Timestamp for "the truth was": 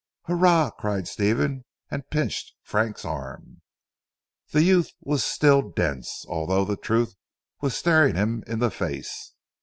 6.65-7.77